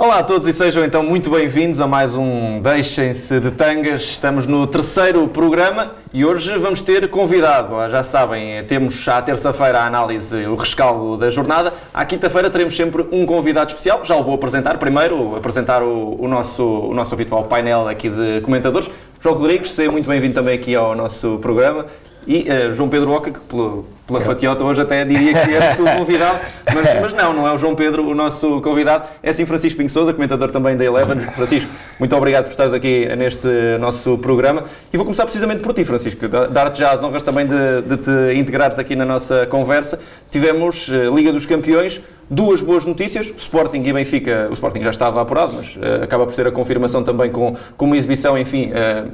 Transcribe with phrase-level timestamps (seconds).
[0.00, 4.02] Olá a todos e sejam então muito bem-vindos a mais um Deixem-se de Tangas.
[4.02, 7.74] Estamos no terceiro programa e hoje vamos ter convidado.
[7.74, 11.74] Ah, já sabem, temos à terça-feira a análise, o rescaldo da jornada.
[11.92, 14.04] À quinta-feira teremos sempre um convidado especial.
[14.04, 14.78] Já o vou apresentar.
[14.78, 18.88] Primeiro, apresentar o, o nosso, o nosso habitual painel aqui de comentadores.
[19.20, 21.86] João Rodrigues, seja muito bem-vindo também aqui ao nosso programa.
[22.28, 25.96] E uh, João Pedro Oca, que pelo, pela fatiota hoje até diria que tu o
[25.96, 26.40] convidado,
[26.74, 29.88] mas, mas, não, não é o João Pedro o nosso convidado, é sim Francisco Pinho
[29.88, 31.20] Souza, comentador também da Eleven.
[31.34, 33.48] Francisco, muito obrigado por estares aqui neste
[33.80, 34.64] nosso programa.
[34.92, 38.38] E vou começar precisamente por ti, Francisco, dar-te já as honras também de, de te
[38.38, 39.98] integrares aqui na nossa conversa.
[40.30, 41.98] Tivemos uh, Liga dos Campeões,
[42.30, 46.26] Duas boas notícias, o Sporting e Benfica, o Sporting já estava apurado, mas uh, acaba
[46.26, 49.10] por ser a confirmação também com, com uma exibição, enfim, uh,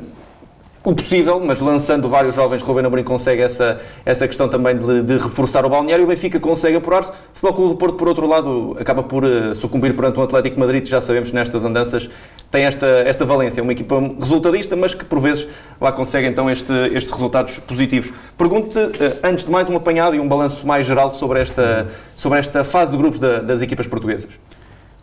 [0.85, 5.17] o possível, mas lançando vários jovens, Ruben Amorim consegue essa, essa questão também de, de
[5.17, 7.11] reforçar o balneário, o Benfica consegue apurar-se.
[7.11, 10.61] O Futebol Clube do Porto, por outro lado, acaba por uh, sucumbir perante um Atlético
[10.61, 12.11] Madrid, já sabemos nestas andanças
[12.51, 15.49] tem esta, esta valência, uma equipa resultadista, mas que por vezes
[15.81, 18.13] lá consegue então este, estes resultados positivos.
[18.37, 22.39] Pergunto-te, uh, antes de mais, um apanhado e um balanço mais geral sobre esta, sobre
[22.39, 24.31] esta fase de grupos da, das equipas portuguesas.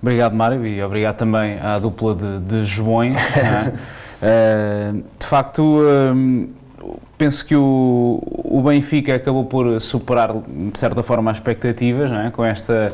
[0.02, 3.18] Obrigado, Mário, e obrigado também à dupla de, de Joões.
[4.22, 6.48] Uh, de facto, uh,
[7.18, 12.30] penso que o, o Benfica acabou por superar, de certa forma, as expectativas, é?
[12.30, 12.94] com esta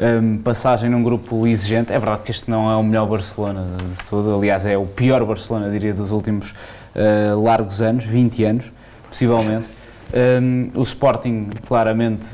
[0.00, 1.92] um, eh, passagem num grupo exigente.
[1.92, 5.24] É verdade que este não é o melhor Barcelona de todo, aliás, é o pior
[5.24, 8.72] Barcelona, diria, dos últimos uh, largos anos, 20 anos,
[9.08, 9.68] possivelmente.
[10.10, 12.28] Um, o Sporting claramente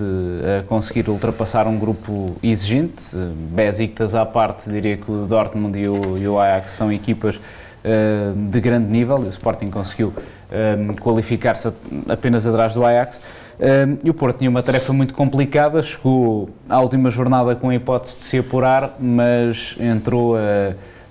[0.60, 3.04] a conseguir ultrapassar um grupo exigente,
[3.50, 7.40] Besiktas à parte, diria que o Dortmund e o, e o Ajax são equipas eh,
[8.48, 10.12] de grande nível, e o Sporting conseguiu
[10.50, 11.70] eh, qualificar-se
[12.08, 13.20] apenas atrás do Ajax.
[13.60, 17.74] Eh, e o Porto tinha uma tarefa muito complicada, chegou à última jornada com a
[17.74, 20.36] hipótese de se apurar, mas entrou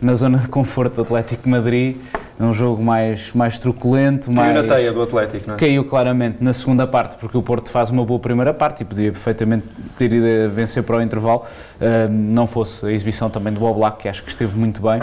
[0.02, 1.98] na zona de conforto do Atlético de Madrid,
[2.38, 4.32] num jogo mais, mais truculento.
[4.32, 4.56] Caiu mais...
[4.56, 5.58] na teia do Atlético, não é?
[5.58, 9.12] Caiu claramente na segunda parte, porque o Porto faz uma boa primeira parte e podia
[9.12, 9.66] perfeitamente
[9.98, 11.44] ter ido a vencer para o intervalo,
[12.10, 15.00] não fosse a exibição também do Black que acho que esteve muito bem.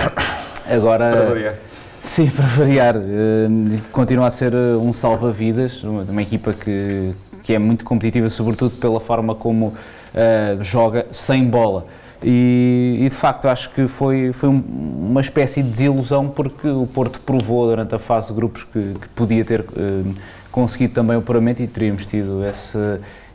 [0.69, 1.70] Agora.
[2.03, 2.97] Sim, para variar.
[2.97, 8.77] Uh, continua a ser eh, um salva-vidas, uma, equipa que, que é muito competitiva, sobretudo
[8.77, 11.87] pela forma como uh, joga sem bola.
[12.23, 17.19] E, e, de facto acho que foi, foi uma espécie de desilusão porque o Porto
[17.21, 20.15] provou durante a fase de grupos que, que podia ter uh,
[20.53, 22.79] conseguido também o paramento e teríamos tido esse,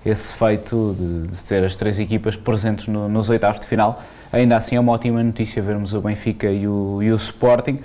[0.05, 4.03] esse feito de, de ter as três equipas presentes no, nos oitavos de final.
[4.31, 7.79] Ainda assim é uma ótima notícia vermos o Benfica e o, e o Sporting.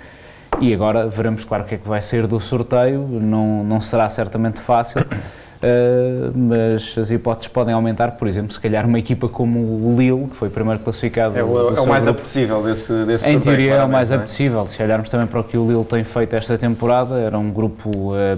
[0.59, 3.07] E agora veremos, claro, o que é que vai ser do sorteio.
[3.07, 8.11] Não, não será certamente fácil, uh, mas as hipóteses podem aumentar.
[8.11, 11.37] Por exemplo, se calhar uma equipa como o Lille, que foi o primeiro classificado.
[11.37, 13.37] É o, é o mais apetecível desse, desse em sorteio.
[13.37, 14.15] Em teoria é o mais é?
[14.15, 14.67] apetecível.
[14.67, 17.89] Se olharmos também para o que o Lille tem feito esta temporada, era um grupo
[18.11, 18.37] um, eh,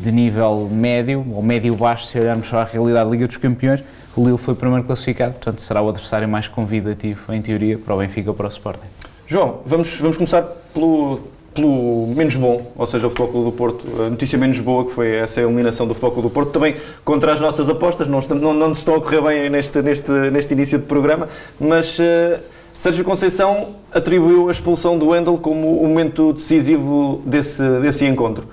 [0.00, 3.82] de nível médio, ou médio-baixo, se olharmos para a realidade da Liga dos Campeões.
[4.14, 7.94] O Lille foi o primeiro classificado, portanto será o adversário mais convidativo, em teoria, para
[7.94, 8.86] o Benfica ou para o Sporting.
[9.26, 10.42] João, vamos, vamos começar
[10.72, 11.20] pelo,
[11.56, 14.92] pelo menos bom, ou seja, o Futebol Clube do Porto, a notícia menos boa que
[14.92, 18.54] foi essa eliminação do Futebol Clube do Porto, também contra as nossas apostas, não, não,
[18.54, 21.28] não nos estão a correr bem neste, neste, neste início de programa,
[21.58, 22.38] mas uh,
[22.74, 28.46] Sérgio Conceição atribuiu a expulsão do Wendel como o momento decisivo desse, desse encontro.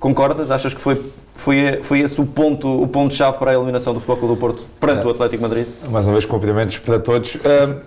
[0.00, 0.50] Concordas?
[0.50, 1.02] Achas que foi
[1.36, 4.40] foi, foi esse o ponto o ponto chave para a eliminação do Futebol Clube do
[4.40, 5.06] Porto perante é.
[5.06, 5.66] o Atlético Madrid?
[5.88, 7.36] Mais uma vez cumprimentos para todos.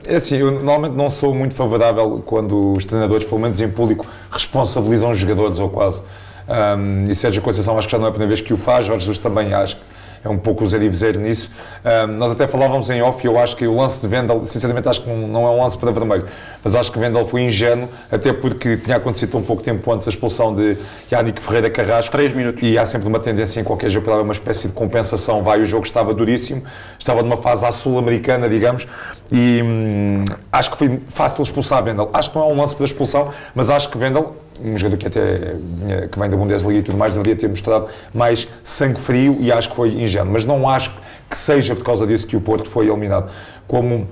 [0.08, 4.06] É assim, eu normalmente não sou muito favorável quando os treinadores, pelo menos em público,
[4.32, 6.02] responsabilizam os jogadores ou quase.
[6.48, 8.86] Um, e Sérgio Conceição acho que já não é a primeira vez que o faz,
[8.86, 9.81] Jorge Jesus também acho que
[10.24, 11.50] é um pouco o Zé Diviser nisso.
[11.84, 15.01] Um, nós até falávamos em off eu acho que o lance de Vendel, sinceramente acho
[15.01, 16.25] que não é um lance para vermelho,
[16.63, 20.10] mas acho que Vendel foi ingênuo, até porque tinha acontecido um pouco tempo antes a
[20.10, 20.77] expulsão de
[21.12, 22.12] Yannick Ferreira Carrasco.
[22.12, 22.62] Três minutos.
[22.63, 25.42] E há sempre uma tendência em qualquer jogo para dar uma espécie de compensação.
[25.42, 26.63] Vai, o jogo estava duríssimo,
[26.98, 28.88] estava numa fase à sul-americana, digamos,
[29.31, 32.10] e hum, acho que foi fácil expulsar Vendel.
[32.13, 35.08] Acho que não é um lance para expulsão, mas acho que Vendel um jogador que
[35.08, 39.38] até eh, que vem da Bundesliga e tudo mais, deveria ter mostrado mais sangue frio
[39.40, 40.32] e acho que foi ingênuo.
[40.32, 40.92] Mas não acho
[41.30, 43.30] que seja por causa disso que o Porto foi eliminado.
[43.68, 44.08] Como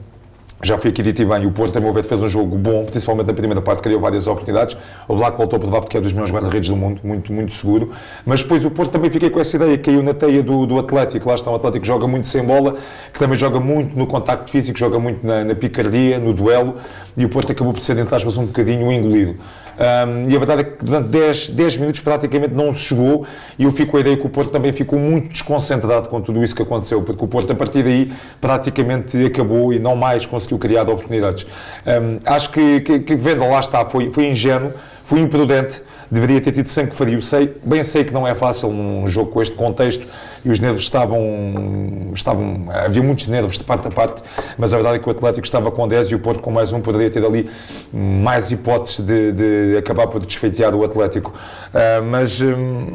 [0.64, 2.84] já fui aqui dito e bem, o Porto, a meu ver, fez um jogo bom,
[2.84, 4.76] principalmente na primeira parte, criou várias oportunidades.
[5.08, 7.92] O Black voltou a provar porque é dos melhores guarda-redes do mundo, muito, muito seguro.
[8.26, 11.30] Mas depois o Porto também fiquei com essa ideia, caiu na teia do, do Atlético.
[11.30, 12.76] Lá está, o Atlético joga muito sem bola,
[13.14, 16.76] que também joga muito no contacto físico, joga muito na, na picardia, no duelo,
[17.16, 19.36] e o Porto acabou por ser, entre aspas, um bocadinho engolido.
[19.78, 23.28] Um, e a verdade é que durante 10, 10 minutos praticamente não se chegou
[23.60, 26.44] e eu fico com a ideia que o Porto também ficou muito desconcentrado com tudo
[26.44, 30.58] isso que aconteceu, porque o Porto a partir daí praticamente acabou e não mais conseguiu
[30.58, 31.46] criar oportunidades.
[31.86, 34.74] Um, acho que, que, que Venda lá está, foi, foi ingênuo,
[35.08, 35.82] foi imprudente,
[36.12, 37.22] deveria ter tido sangue frio.
[37.22, 40.06] Sei, bem sei que não é fácil num jogo com este contexto
[40.44, 42.66] e os nervos estavam, estavam.
[42.70, 44.22] Havia muitos nervos de parte a parte,
[44.58, 46.74] mas a verdade é que o Atlético estava com 10 e o Porto com mais
[46.74, 47.50] um poderia ter ali
[47.94, 51.34] mais hipóteses de, de acabar por desfeitear o Atlético.
[51.70, 52.88] Uh, mas um,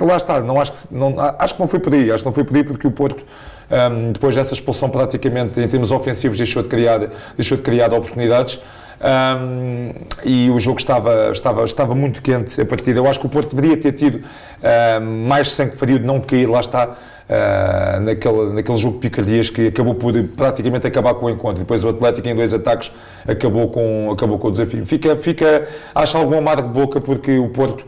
[0.00, 2.34] lá está, não acho, que, não, acho que não foi por aí, acho que não
[2.34, 3.24] foi por aí porque o Porto.
[3.70, 6.98] Um, depois dessa expulsão praticamente em termos ofensivos deixou de criar,
[7.36, 8.60] deixou de criar oportunidades
[9.04, 9.92] um,
[10.24, 12.98] e o jogo estava, estava, estava muito quente a partida.
[12.98, 16.46] Eu acho que o Porto deveria ter tido um, mais sangue frio de não cair,
[16.46, 21.30] lá está, uh, naquele, naquele jogo de picardias que acabou por praticamente acabar com o
[21.30, 21.58] encontro.
[21.58, 22.90] Depois o Atlético, em dois ataques,
[23.28, 24.86] acabou com, acabou com o desafio.
[24.86, 27.84] Fica, fica, acho algum amargo de boca porque o Porto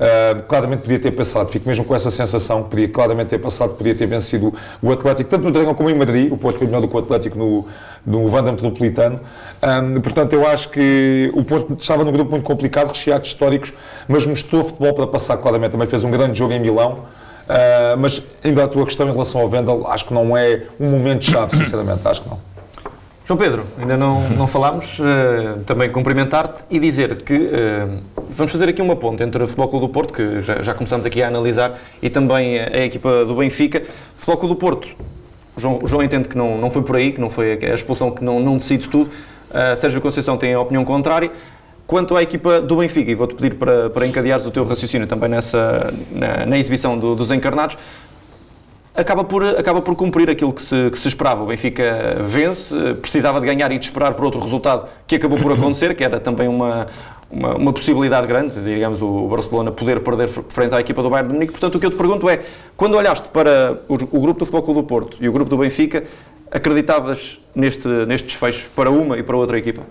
[0.00, 3.94] Uh, claramente podia ter passado, fico mesmo com essa sensação, podia claramente ter passado, podia
[3.94, 6.88] ter vencido o Atlético, tanto no Dragão como em Madrid, o Porto foi melhor do
[6.88, 7.66] que o Atlético no,
[8.06, 9.20] no Vanda Metropolitano,
[9.62, 13.74] um, portanto eu acho que o Porto estava num grupo muito complicado, recheado de históricos,
[14.08, 17.04] mas mostrou futebol para passar claramente, também fez um grande jogo em Milão,
[17.44, 20.88] uh, mas ainda a tua questão em relação ao Vendel, acho que não é um
[20.88, 22.49] momento chave, sinceramente, acho que não.
[23.30, 27.98] João Pedro, ainda não, não falámos, uh, também cumprimentar-te e dizer que uh,
[28.28, 31.06] vamos fazer aqui uma ponte entre o Futebol Clube do Porto, que já, já começamos
[31.06, 33.84] aqui a analisar, e também a, a equipa do Benfica.
[34.16, 34.88] Futebol Clube do Porto,
[35.56, 38.24] João, João entende que não, não foi por aí, que não foi a expulsão que
[38.24, 39.08] não, não decide tudo.
[39.48, 41.30] Uh, Sérgio Conceição tem a opinião contrária.
[41.86, 45.28] Quanto à equipa do Benfica, e vou-te pedir para, para encadeares o teu raciocínio também
[45.28, 47.78] nessa, na, na exibição do, dos encarnados,
[48.94, 51.42] acaba por, acaba por cumprir aquilo que se, que se esperava.
[51.42, 55.52] O Benfica vence, precisava de ganhar e de esperar por outro resultado que acabou por
[55.52, 56.86] acontecer, que era também uma,
[57.30, 61.34] uma, uma, possibilidade grande, digamos, o Barcelona poder perder frente à equipa do Bayern de
[61.34, 61.52] Munique.
[61.52, 62.40] Portanto, o que eu te pergunto é,
[62.76, 65.56] quando olhaste para o, o grupo do Futebol Clube do Porto e o grupo do
[65.56, 66.04] Benfica,
[66.50, 69.82] acreditavas neste, neste desfecho para uma e para outra equipa?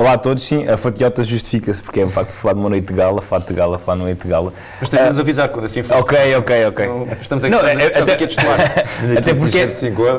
[0.00, 2.86] Olá a todos, sim, a fatiota justifica-se, porque é um facto falar de uma noite
[2.86, 4.52] de gala, fato de gala, falar de noite de gala.
[4.78, 5.96] Mas tens de nos avisar quando assim for.
[5.96, 6.86] Ok, ok, ok.
[7.20, 8.60] estamos aqui, não, estamos, é, estamos até, aqui a testuar.
[9.18, 9.58] até, porque,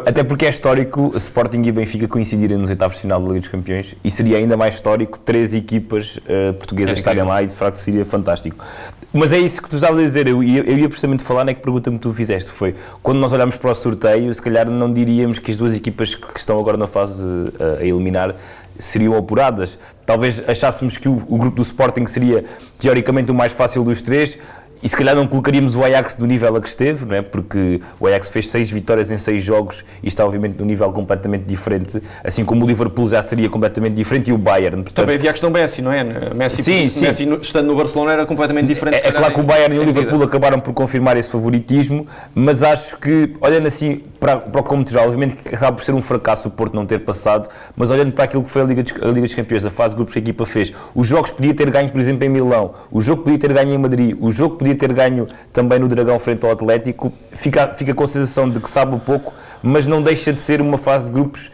[0.06, 3.48] até porque é histórico Sporting e Benfica coincidirem nos oitavos de final da Liga dos
[3.48, 7.56] Campeões e seria ainda mais histórico três equipas uh, portuguesas é estarem lá e de
[7.56, 8.66] facto seria fantástico.
[9.14, 11.52] Mas é isso que tu estavas a dizer, eu, eu, eu ia precisamente falar, não
[11.52, 14.92] é que pergunta-me tu fizeste, foi quando nós olhamos para o sorteio, se calhar não
[14.92, 18.36] diríamos que as duas equipas que estão agora na fase uh, a eliminar
[18.80, 19.78] seriam apuradas.
[20.06, 22.46] Talvez achássemos que o, o, grupo do Sporting seria
[22.80, 24.40] teoricamente o mais fácil dos três,
[24.82, 27.22] e se calhar não colocaríamos o Ajax do nível a que esteve, não é?
[27.22, 31.44] porque o Ajax fez seis vitórias em seis jogos e está obviamente num nível completamente
[31.44, 34.84] diferente, assim como o Liverpool já seria completamente diferente e o Bayern.
[34.84, 34.96] Portanto...
[34.96, 36.04] Também havia a questão Messi, não é?
[36.34, 37.06] Messi, sim, sim.
[37.06, 38.96] Messi estando no Barcelona era completamente diferente.
[38.96, 40.26] É, é claro que o Bayern e o Liverpool vida.
[40.26, 45.04] acabaram por confirmar esse favoritismo, mas acho que, olhando assim para, para o como já,
[45.04, 48.26] obviamente que acaba por ser um fracasso o Porto não ter passado, mas olhando para
[48.26, 50.20] aquilo que foi a Liga, dos, a Liga dos Campeões, a fase de grupos que
[50.20, 53.40] a equipa fez, os jogos podia ter ganho, por exemplo, em Milão, o jogo podia
[53.40, 56.52] ter ganho em Madrid, o jogo podia podia ter ganho também no Dragão frente ao
[56.52, 60.62] Atlético, fica, fica com a sensação de que sabe pouco, mas não deixa de ser
[60.62, 61.52] uma fase de grupos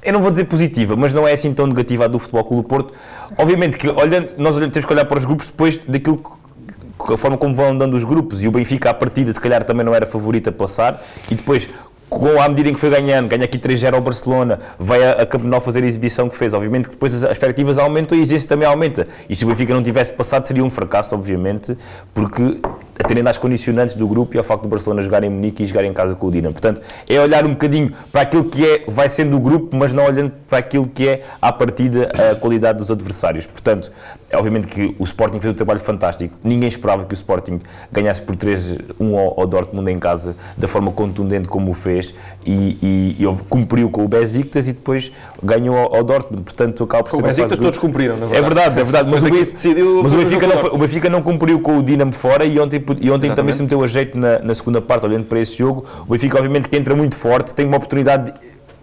[0.00, 2.62] eu não vou dizer positiva, mas não é assim tão negativa a do Futebol Clube
[2.62, 2.94] do Porto.
[3.36, 7.36] Obviamente que olhando, nós temos que olhar para os grupos depois daquilo que, a forma
[7.36, 10.06] como vão andando os grupos, e o Benfica à partida se calhar também não era
[10.06, 11.68] favorito a passar, e depois
[12.08, 15.60] com, à medida em que foi ganhando, ganha aqui 3-0 ao Barcelona, vai a, a
[15.60, 16.54] fazer a exibição que fez.
[16.54, 19.06] Obviamente que depois as expectativas aumentam e isso também aumenta.
[19.28, 21.76] E se o Benfica não tivesse passado, seria um fracasso, obviamente,
[22.14, 22.60] porque
[22.98, 25.84] atendendo às condicionantes do grupo e ao facto do Barcelona jogar em Munique e jogar
[25.84, 26.52] em casa com o Dinamo.
[26.52, 30.04] Portanto, é olhar um bocadinho para aquilo que é, vai sendo o grupo, mas não
[30.04, 33.46] olhando para aquilo que é, à partida, a qualidade dos adversários.
[33.46, 33.92] Portanto,
[34.30, 36.38] é obviamente que o Sporting fez um trabalho fantástico.
[36.44, 40.92] Ninguém esperava que o Sporting ganhasse por 3-1 ao, ao, Dortmund em casa, da forma
[40.92, 42.14] contundente como o fez,
[42.44, 45.10] e, e, e cumpriu com o Besiktas e depois
[45.42, 46.42] ganhou ao, ao Dortmund.
[46.42, 48.38] Portanto, acaba por ser o Besiktas todos cumpriram, na verdade.
[48.38, 49.10] É verdade, é verdade.
[49.10, 52.12] Mas, mas, o, decidiu mas o, Benfica não, o Benfica não cumpriu com o Dinamo
[52.12, 55.24] fora e ontem e ontem também se meteu a jeito na, na, segunda parte, olhando
[55.24, 55.84] para esse jogo.
[56.06, 58.32] O Benfica, obviamente, que entra muito forte, tem uma oportunidade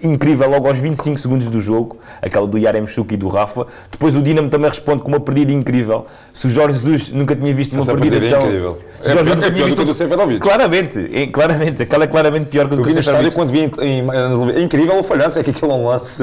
[0.02, 3.66] incrível logo aos 25 segundos do jogo, aquela do Yaremchuk e do Rafa.
[3.92, 6.06] Depois o Dinamo também responde com uma perdida incrível.
[6.34, 8.48] Se o Jorge Jesus nunca tinha visto uma Essa perdida, partida é tão...
[8.48, 8.78] incrível.
[9.02, 9.98] Se o É Jorge pior- é pior do que a do visto...
[9.98, 10.40] Seferovic.
[10.40, 13.36] Claramente, é, claramente, aquela é claramente pior que a do Seferovic.
[13.36, 14.06] quando vi em, em,
[14.56, 16.22] é incrível o falhanço, é que aquilo é um lance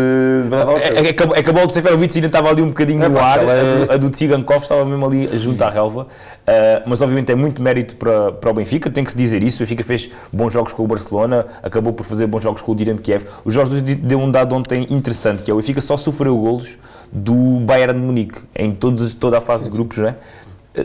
[0.80, 3.02] É, é, que a- é que a bola do Seferovic ainda estava ali um bocadinho
[3.04, 6.06] É, no ar, é- a do, a do Tsigankov estava mesmo ali junto à relva,
[6.42, 9.58] Uh, mas obviamente é muito mérito para, para o Benfica, tem que se dizer isso,
[9.58, 12.74] o Benfica fez bons jogos com o Barcelona, acabou por fazer bons jogos com o
[12.74, 15.96] Dinamo Kiev, o Jorge Jesus deu um dado ontem interessante, que é o Benfica só
[15.96, 16.78] sofreu golos
[17.12, 20.16] do Bayern de Munique, em todos, toda a fase de grupos, não é?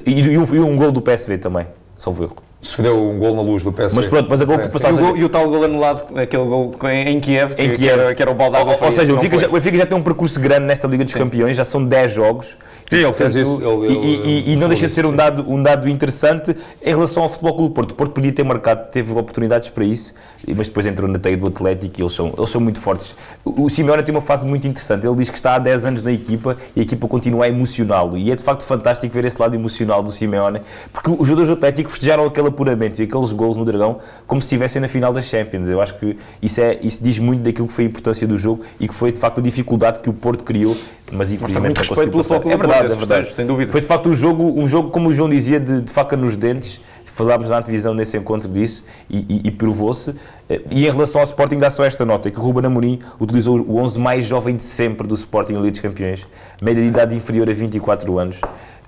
[0.05, 1.65] E, e um, e um gol do PSV também,
[1.98, 2.47] salvo erro.
[2.67, 3.95] Sofreu um gol na luz do PSV.
[3.95, 6.17] Mas pronto, mas acabou por É, passar E o, gol- e o tal gol anulado,
[6.19, 8.00] aquele gol em, Kiev, que, Em que Kiev.
[8.00, 9.97] era, que era o balde Ou, ou seja, o Benfica, já, o Benfica já tem
[9.97, 12.57] um percurso grande nesta Liga dos Campeões, já são 10 jogos.
[12.89, 15.15] Sim, ele fez isso, ele- e, e- e ele- não deixa de ser um sim.
[15.15, 17.91] dado, um dado interessante em relação ao Futebol Clube do Porto.
[17.91, 20.13] O Porto podia ter marcado, teve oportunidades para isso,
[20.55, 23.15] mas depois entrou na teia do Atlético e eles são, eles são muito fortes.
[23.43, 25.05] O, Simeone tem uma fase muito interessante.
[25.05, 28.17] Ele diz que está há 10 anos na equipa e a equipa continua a emocioná-lo.
[28.17, 30.62] E é de facto fantástico ver esse lado emocional do Simeone,
[30.93, 34.45] porque os jogadores do Atlético festejaram aquele apuramento e aqueles gols no Dragão como se
[34.47, 35.69] estivessem na final das Champions.
[35.69, 38.63] Eu acho que isso, é, isso diz muito daquilo que foi a importância do jogo
[38.79, 40.75] e que foi de facto a dificuldade que o Porto criou,
[41.11, 42.23] mas infelizmente muito respeito pelo.
[42.23, 43.33] Futebol É verdade, é verdade.
[43.33, 43.71] sem dúvida.
[43.71, 46.35] Foi de facto um jogo, um jogo como o João dizia, de, de faca nos
[46.35, 46.79] dentes.
[47.05, 50.13] Falámos na antevisão nesse encontro disso e, e- e provou-se.
[50.47, 53.57] Eh, E em relação ao Sporting, dá só esta nota: que o Ruben Amorim utilizou
[53.59, 56.27] o 11 mais jovem de sempre do Sporting Liga dos Campeões,
[56.61, 58.39] média de idade inferior a 24 anos.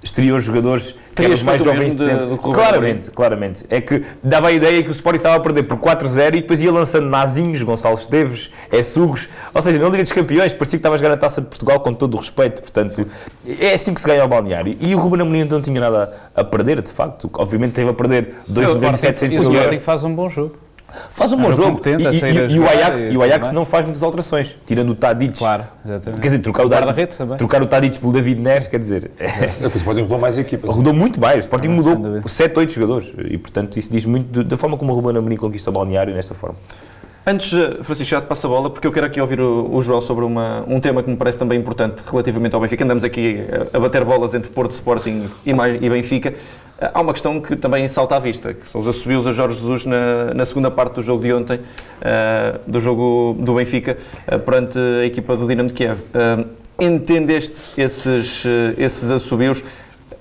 [0.02, 3.66] Estreou jogadores que eram os mais o jovens de de- o claramente, claramente.
[3.70, 6.64] É que dava a ideia que o Sporting estava a perder por 4-0 e depois
[6.64, 9.28] ia lançando Nazinhos, Gonçalo Esteves, Essugos.
[9.54, 11.82] Ou seja, na Liga dos Campeões parecia que estava a jogar a taça de Portugal
[11.82, 12.62] com todo o respeito.
[12.62, 13.06] Portanto,
[13.60, 14.78] é assim que se ganha o balneário.
[14.80, 17.30] E o Ruben Amorim não tinha nada a perder, de facto.
[17.34, 19.62] Obviamente teve a perder 2 milhões e 700 o mil euros.
[19.66, 20.56] Sporting faz um bom jogo.
[21.12, 21.82] Faz um É bom jogo.
[21.86, 24.96] E, e- e o Ajax, e e o Ajax não faz muitas alterações, tirando o
[24.96, 25.38] Tadic.
[25.38, 26.22] Claro, exatamente.
[26.22, 29.48] Quer dizer, trocar o, O Tadic- trocar o Tadic pelo David Neres, quer dizer, É
[29.48, 30.74] que o Sporting rodou mais equipas.
[30.74, 31.38] rodou muito mais.
[31.38, 32.28] O Sporting mudou dúvida.
[32.28, 33.14] 7, 8 jogadores.
[33.30, 36.34] E, portanto, isso diz muito da forma como o Ruben Amorim conquista o balneário nesta
[36.34, 36.56] forma.
[37.28, 39.82] Antes, eh, Francisco, já te passo a bola, porque eu quero aqui ouvir o, o
[39.84, 42.84] João sobre uma, um tema que me parece também importante relativamente ao Benfica.
[42.84, 43.42] Andamos aqui
[43.74, 46.34] a, a bater bolas entre Porto, Sporting e, mais, e Benfica.
[46.82, 49.86] Há uma questão que também salta à vista, que são os assobios a Jorge Jesus
[49.86, 51.60] na, na segunda parte do jogo de ontem,
[52.00, 56.00] eh, do jogo do Benfica, eh, perante a equipa do Dinamo de Kiev.
[56.14, 56.46] Eh,
[56.80, 58.46] entendeste esses,
[58.78, 59.62] esses assobios?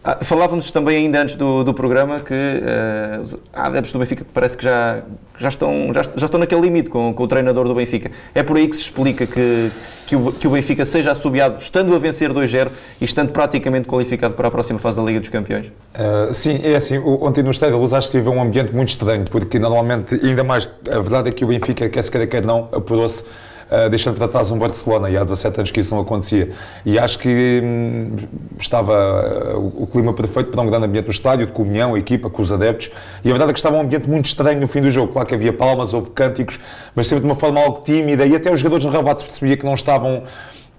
[0.02, 4.56] Ah, Falávamos também ainda antes do, do programa que eh, os adeptos do Benfica parece
[4.56, 5.02] que já,
[5.38, 8.10] já, estão, já, já estão naquele limite com, com o treinador do Benfica.
[8.34, 9.70] É por aí que se explica que,
[10.06, 12.68] que, o, que o Benfica seja assobiado estando a vencer 2-0
[13.00, 15.66] e estando praticamente qualificado para a próxima fase da Liga dos Campeões.
[15.66, 18.90] Uh, sim, é assim, ontem no Estádio da Luz acho que tive um ambiente muito
[18.90, 22.44] estranho, porque normalmente, ainda mais, a verdade é que o Benfica, quer se queira, quer
[22.44, 23.24] não, apurou-se
[23.70, 26.50] uh, deixando para trás um Barcelona, e há 17 anos que isso não acontecia.
[26.84, 28.16] E acho que hum,
[28.58, 32.28] estava uh, o, clima perfeito para um grande ambiente no estádio, de comunhão, a equipa,
[32.30, 32.90] com os adeptos,
[33.24, 35.12] e a verdade é que estava um ambiente muito estranho no fim do jogo.
[35.12, 36.60] Claro que havia palmas, houve cânticos,
[36.94, 39.56] mas sempre de uma forma algo tímida, e até os jogadores do Rabat se percebia
[39.56, 40.22] que não estavam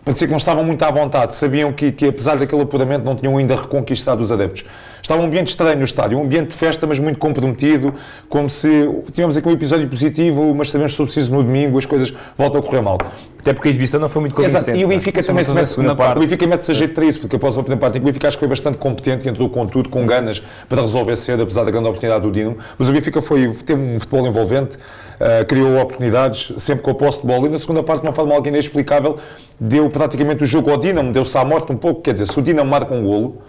[0.03, 3.37] parecia que não estavam muito à vontade, sabiam que, que apesar daquele apuramento não tinham
[3.37, 4.65] ainda reconquistado os adeptos.
[5.01, 7.93] Estava um ambiente estranho no estádio, um ambiente de festa, mas muito comprometido,
[8.27, 8.69] como se
[9.11, 12.59] tivemos aqui um episódio positivo, mas sabemos que se preciso no domingo as coisas voltam
[12.59, 12.97] a correr mal.
[13.39, 14.63] Até porque a exibição não foi muito convincente.
[14.63, 16.17] Exato, e o Benfica também se mete, segunda parte.
[16.17, 18.37] o Benfica mete-se a jeito para isso, porque após a primeira parte o Benfica acho
[18.37, 21.71] que foi bastante competente e entrou com tudo, com ganas para resolver cedo, apesar da
[21.71, 24.77] grande oportunidade do Dinamo, mas o Benfica foi, teve um futebol envolvente,
[25.19, 28.13] ah, criou oportunidades, sempre com a posse de bola, e na segunda parte, de uma
[28.13, 29.17] forma algo inexplicável,
[29.57, 32.41] deu praticamente o jogo ao Dinamo, deu-se à morte um pouco, quer dizer, se o
[32.41, 33.41] Dinamo marca um golo,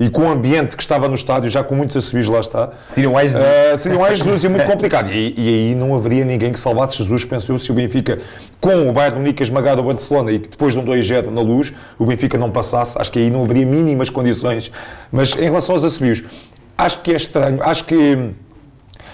[0.00, 3.12] e com o ambiente que estava no estádio, já com muitos assobios lá está, Seriam
[3.12, 5.10] mais Uh, seria mais Jesus e muito complicado.
[5.10, 8.20] E, e aí não haveria ninguém que salvasse Jesus, penso eu, se o Benfica,
[8.60, 11.40] com o Bayern Munique a esmagar o Barcelona e que depois de um 2-0 na
[11.40, 14.70] luz, o Benfica não passasse, acho que aí não haveria mínimas condições.
[15.10, 16.24] Mas em relação aos assobios,
[16.76, 18.30] acho que é estranho, acho que.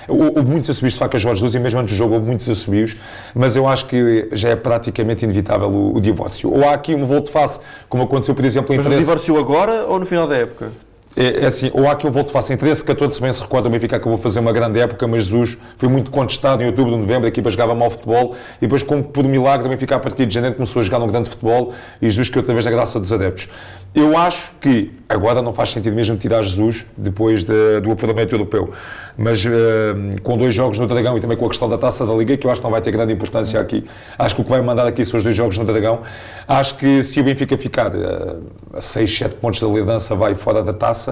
[0.08, 2.49] Houve muitos assobios de facto a Jorge Jesus e mesmo antes do jogo houve muitos
[2.49, 2.96] assobios,
[3.34, 6.52] mas eu acho que já é praticamente inevitável o, o divórcio.
[6.52, 9.87] Ou há aqui um volte-face, como aconteceu, por exemplo, em Mas o 13 divórcio agora
[9.87, 10.70] ou no final da época?
[11.16, 13.40] É, é assim, ou há aqui um volto face em 13, 14, se bem se
[13.42, 16.66] recorda, o Benfica acabou a fazer uma grande época, mas Jesus foi muito contestado em
[16.66, 19.99] outubro, novembro, a equipa jogava mal futebol, e depois, como por milagre, o Benfica a
[20.00, 22.71] partir de janeiro começou a jogar um grande futebol, e Jesus que outra vez na
[22.71, 23.49] graça dos adeptos.
[23.94, 28.73] Eu acho que agora não faz sentido mesmo tirar Jesus depois de- do apuramento europeu,
[29.16, 29.50] mas eh,
[30.21, 32.44] com dois jogos no Dragão e também com a questão da taça da Liga, que
[32.44, 33.85] eu acho que não vai ter grande importância aqui,
[34.18, 36.00] acho que o que vai mandar aqui são os dois jogos no Dragão.
[36.49, 38.37] Acho que se o Benfica ficar eh,
[38.73, 41.03] a 6, 7 pontos da liderança, vai fora da taça.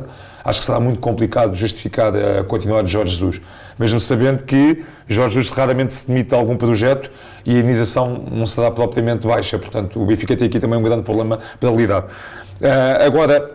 [0.44, 3.40] Acho que será muito complicado justificar a continuidade de Jorge Jesus.
[3.78, 7.11] Mesmo sabendo que Jorge Jesus raramente se demite de algum projeto
[7.44, 9.58] e a indenização não será propriamente baixa.
[9.58, 12.02] Portanto, o Benfica tem aqui também um grande problema para lidar.
[12.02, 13.50] Uh, agora,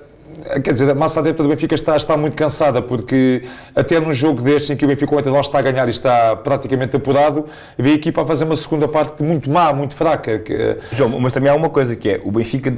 [0.63, 3.44] quer dizer, a massa adepta do Benfica está, está muito cansada, porque
[3.75, 6.36] até num jogo deste em que o Benfica o Entendal está a ganhar e está
[6.36, 7.46] praticamente apurado,
[7.77, 10.44] vê a equipa a fazer uma segunda parte muito má, muito fraca.
[10.91, 12.74] João, mas também há uma coisa que é, o Benfica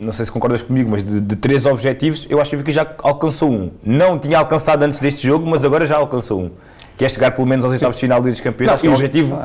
[0.00, 2.72] não sei se concordas comigo, mas de, de, três objetivos, eu acho que o Benfica
[2.72, 3.70] já alcançou um.
[3.82, 6.50] Não tinha alcançado antes deste jogo, mas agora já alcançou um.
[6.96, 8.72] Que é chegar pelo menos aos oitavos de final dos campeões.
[8.72, 9.38] Acho que é um objetivo.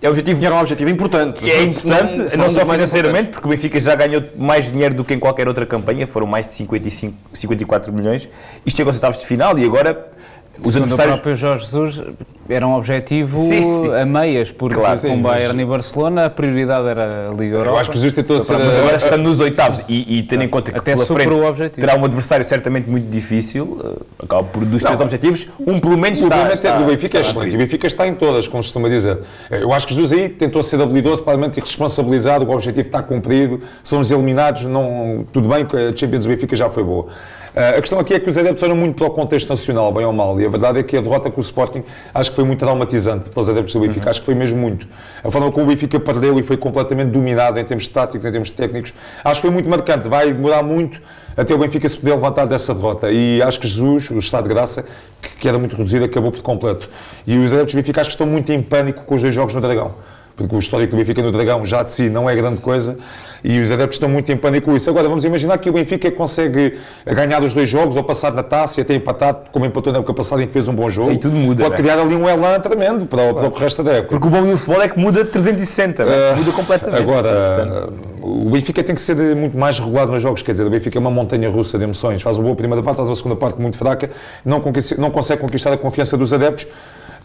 [0.00, 1.50] É um objetivo, era um objetivo importante.
[1.50, 5.14] É importante, não, não só financeiramente, porque o Benfica já ganhou mais dinheiro do que
[5.14, 8.28] em qualquer outra campanha, foram mais de 55, 54 milhões.
[8.66, 10.10] Isto chegou aos oitavos de final e agora
[10.58, 11.14] os Segundo adversários...
[11.14, 12.02] o próprio Jorge Jesus,
[12.48, 13.94] era um objetivo sim, sim.
[13.94, 17.70] a meias, porque claro, com Bayern e Barcelona a prioridade era a Liga Europa.
[17.70, 18.58] Eu acho que Jesus tentou ser...
[18.58, 21.46] Mas agora estando nos oitavos e, e tendo em conta que Até pela frente o
[21.46, 21.86] objetivo.
[21.86, 26.20] terá um adversário certamente muito difícil, eh, acaba por dos três objetivos, um pelo menos
[26.20, 26.48] o está...
[26.48, 29.18] O está, do Benfica é excelente, o Benfica está em todas, como se costuma dizer.
[29.50, 34.10] Eu acho que Jesus aí tentou ser habilidoso, claramente responsabilizado, o objetivo está cumprido, somos
[34.10, 37.06] eliminados, não, tudo bem que a Champions do Benfica já foi boa.
[37.54, 40.04] Eh, a questão aqui é que os adeptos olham muito para o contexto nacional, bem
[40.04, 42.44] ou mal, e a verdade é que a derrota com o Sporting acho que foi
[42.44, 44.10] muito traumatizante para os adeptos do Benfica, uhum.
[44.10, 44.86] acho que foi mesmo muito.
[45.22, 48.50] A forma como o Benfica perdeu e foi completamente dominado em termos táticos, em termos
[48.50, 48.92] técnicos,
[49.24, 51.00] acho que foi muito marcante, vai demorar muito
[51.36, 53.10] até o Benfica se poder levantar dessa derrota.
[53.10, 54.84] E acho que Jesus, o estado de graça,
[55.22, 56.90] que, que era muito reduzido, acabou por completo.
[57.26, 59.54] E os adeptos do Benfica acho que estão muito em pânico com os dois jogos
[59.54, 59.94] no Dragão
[60.36, 62.96] porque o histórico do Benfica no Dragão já de si não é grande coisa
[63.44, 64.88] e os adeptos estão muito em pânico com isso.
[64.88, 68.80] Agora, vamos imaginar que o Benfica consegue ganhar os dois jogos ou passar na taça
[68.80, 71.12] e até empatar, como empatou na época passada em que fez um bom jogo.
[71.12, 71.62] E tudo muda.
[71.62, 71.76] Pode né?
[71.76, 73.50] criar ali um elan tremendo para, claro.
[73.50, 74.18] para o resto da época.
[74.18, 77.02] Porque o bom do futebol é que muda 360, uh, muda completamente.
[77.02, 77.90] Agora,
[78.22, 81.00] o Benfica tem que ser muito mais regulado nos jogos, quer dizer, o Benfica é
[81.00, 83.76] uma montanha russa de emoções, faz uma boa primeira parte, faz uma segunda parte muito
[83.76, 84.08] fraca,
[84.42, 84.62] não,
[84.98, 86.66] não consegue conquistar a confiança dos adeptos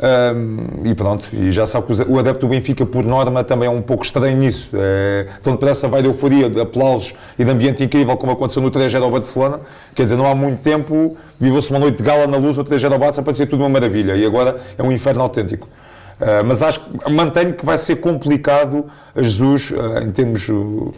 [0.01, 3.71] um, e pronto, e já sabe que o adepto do Benfica, por norma, também é
[3.71, 4.69] um pouco estranho nisso.
[4.73, 8.71] É, então, depressa vai de euforia, de aplausos e de ambiente incrível, como aconteceu no
[8.71, 9.59] 3 ao Barcelona.
[9.93, 12.85] Quer dizer, não há muito tempo, viveu-se uma noite de gala na luz no 3
[12.85, 14.15] ao Barça, parecia tudo uma maravilha.
[14.15, 15.67] E agora é um inferno autêntico.
[16.19, 20.93] Uh, mas acho mantenho que vai ser complicado a Jesus, uh, em termos uh,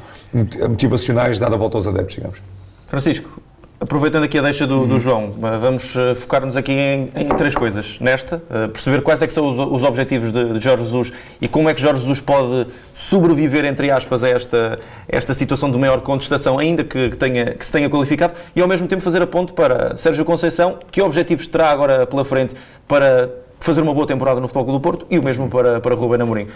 [0.67, 2.41] motivacionais, dar a volta aos adeptos, digamos.
[2.88, 3.41] Francisco,
[3.82, 7.56] Aproveitando aqui a deixa do, do João, eh, vamos eh, focar-nos aqui em, em, três
[7.56, 8.00] coisas.
[8.00, 11.12] Nesta, uh, perceber quais é que são os, os objetivos de, de, Jorge Jesus
[11.42, 15.80] e como é que Jorge Jesus pode sobreviver, entre aspas, a esta, esta situação de
[15.80, 19.24] maior contestação, ainda que, que, tenha, que se tenha qualificado, e ao mesmo tempo fazer
[19.24, 22.53] a ponte para Sérgio Conceição, que objetivos terá agora pela frente
[22.88, 26.22] para fazer uma boa temporada no Futebol do Porto e o mesmo para, para Ruben
[26.22, 26.48] Amorim.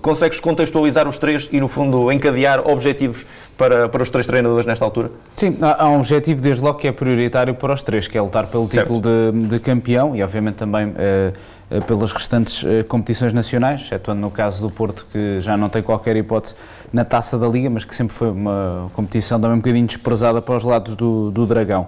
[0.00, 4.84] Consegues contextualizar os três e, no fundo, encadear objetivos para, para os três treinadores nesta
[4.84, 5.10] altura?
[5.36, 8.46] Sim, há, um objetivo desde logo que é prioritário para os três, que é lutar
[8.46, 8.94] pelo certo.
[8.94, 14.30] título de, de, campeão e, obviamente, também uh, pelas restantes uh, competições nacionais, excetuando no
[14.30, 16.54] caso do Porto, que já não tem qualquer hipótese
[16.90, 20.56] na taça da Liga, mas que sempre foi uma competição também um bocadinho desprezada para
[20.56, 21.86] os lados do, do Dragão.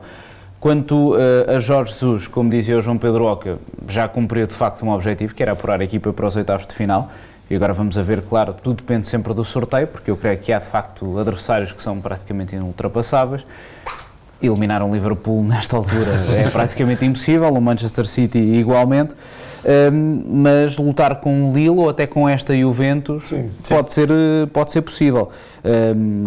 [0.61, 1.17] Quanto uh,
[1.55, 5.33] a Jorge Jesus, como dizia o João Pedro Oca, já cumpriu de facto um objetivo,
[5.33, 7.09] que era apurar a equipa para os oitavos de final.
[7.49, 10.53] E agora vamos a ver, claro, tudo depende sempre do sorteio, porque eu creio que
[10.53, 13.47] há de facto adversários que são praticamente inultrapassáveis.
[14.43, 19.15] Eliminar um Liverpool nesta altura é praticamente impossível, o Manchester City igualmente
[20.27, 24.07] mas lutar com o Lille ou até com esta Juventus sim, pode, sim.
[24.07, 24.09] Ser,
[24.53, 25.31] pode ser possível.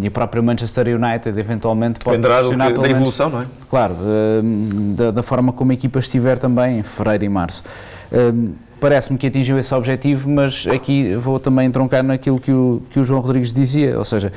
[0.02, 3.46] e o próprio Manchester United eventualmente pode Dependerá que, da evolução, não é?
[3.70, 3.96] Claro,
[4.96, 7.63] da, da, forma como a equipa estiver também em fevereiro e março.
[8.80, 13.04] Parece-me que atingiu esse objetivo, mas aqui vou também entroncar naquilo que o, que o
[13.04, 14.34] João Rodrigues dizia, ou seja,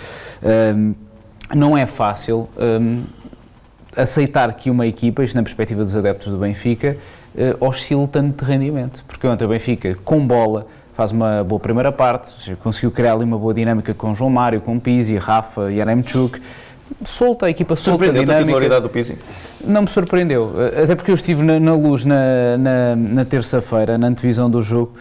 [1.54, 2.48] não é fácil
[3.96, 6.96] aceitar que uma equipa, isto na perspectiva dos adeptos do Benfica,
[7.34, 9.04] uh, oscile tanto de rendimento.
[9.06, 13.38] Porque ontem o Benfica, com bola, faz uma boa primeira parte, conseguiu criar ali uma
[13.38, 16.40] boa dinâmica com João Mário, com Pizzi, Rafa e Aremchuk.
[17.02, 19.18] Solta a equipa solta a titularidade do Pizzi?
[19.64, 23.96] Não me surpreendeu, eh, até porque eu estive na, na luz na, na, na terça-feira,
[23.98, 24.92] na antevisão do jogo,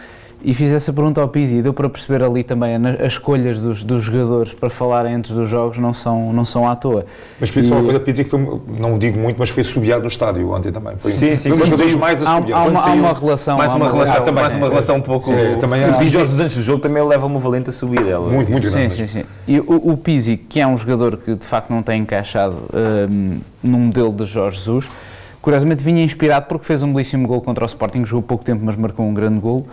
[0.44, 3.82] e fiz essa pergunta ao Pizzi e deu para perceber ali também as escolhas dos,
[3.82, 7.06] dos jogadores para falarem antes dos jogos não são, não são à toa.
[7.40, 10.50] Mas Pizzi, uma coisa, Pizzi que foi, não digo muito, mas foi subiado no estádio
[10.50, 10.96] ontem também.
[10.98, 11.48] Foi sim, sim.
[11.48, 12.52] Um dos jogadores mais assubiados.
[12.52, 13.56] Há, há, uma, há uma relação.
[13.56, 15.24] Mais uma, relação, também, mais uma relação um pouco...
[15.24, 18.28] Sim, também e Jorge antes do jogo também leva uma valente a subir dela.
[18.28, 18.92] Muito, muito grande.
[18.92, 19.26] Sim, sim, sim.
[19.48, 22.56] E o, o Pizzi, que é um jogador que de facto não tem encaixado
[23.10, 24.90] um, num modelo de Jorge Jesus,
[25.40, 28.76] curiosamente vinha inspirado porque fez um belíssimo gol contra o Sporting, jogou pouco tempo, mas
[28.76, 29.66] marcou um grande gol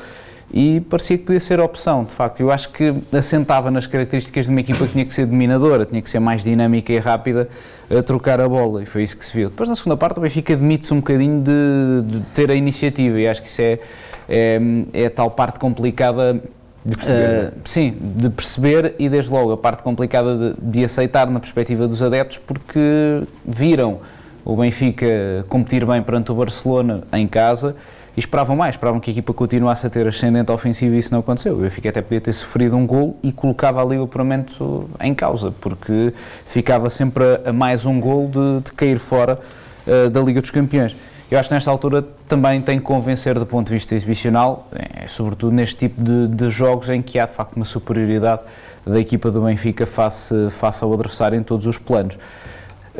[0.53, 2.41] e parecia que podia ser a opção, de facto.
[2.41, 6.01] Eu acho que assentava nas características de uma equipa que tinha que ser dominadora, tinha
[6.01, 7.47] que ser mais dinâmica e rápida
[7.89, 9.49] a trocar a bola, e foi isso que se viu.
[9.49, 13.27] Depois, na segunda parte, o Benfica admite-se um bocadinho de, de, ter a iniciativa, e
[13.27, 13.79] acho que isso é,
[14.27, 14.59] é,
[14.93, 16.41] é a tal parte complicada.
[16.83, 21.29] De perceber, uh, sim, de perceber e desde logo a parte complicada de, de aceitar
[21.29, 23.99] na perspectiva dos adeptos, porque viram
[24.43, 27.75] o Benfica competir bem perante o Barcelona em casa
[28.15, 31.19] e esperavam mais, esperavam que a equipa continuasse a ter ascendente ofensivo e isso não
[31.19, 31.54] aconteceu.
[31.56, 35.52] O Benfica até podia ter sofrido um gol e colocava ali o apuramento em causa,
[35.62, 36.13] porque
[36.45, 39.39] ficava sempre a, mais um gol de, de cair fora
[39.88, 40.95] uh, da Liga dos Campeões.
[41.32, 45.08] Eu acho que nesta altura também tem que convencer do ponto de vista exibicional, é,
[45.08, 48.41] sobretudo neste tipo de, de, jogos em que há de facto uma superioridade
[48.86, 52.17] da equipa do Benfica face, face ao adversário em todos os planos.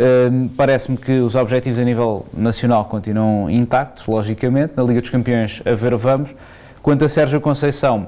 [0.02, 4.74] Uh, Parece-me que os objetivos a nível nacional continuam intactos, logicamente.
[4.76, 6.36] Na Liga dos Campeões, a ver, vamos.
[6.82, 8.08] Quanto a Sérgio Conceição,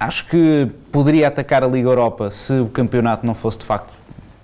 [0.00, 3.92] acho que poderia atacar a Liga Europa se o campeonato não fosse de facto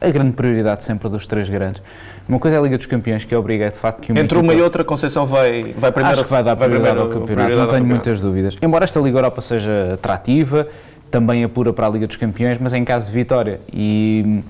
[0.00, 1.82] a grande prioridade sempre dos três grandes.
[2.28, 4.54] Uma coisa é a Liga dos Campeões, que obriga de facto que uma Entre uma
[4.54, 6.18] e outra, Conceição vai, vai primeiro.
[6.18, 8.56] Acho que vai dar prioridade vai ao campeonato, prioridade não tenho muitas dúvidas.
[8.62, 10.66] Embora esta Liga Europa seja atrativa,
[11.10, 13.60] também apura para a Liga dos Campeões, mas em caso de vitória.
[13.72, 14.42] E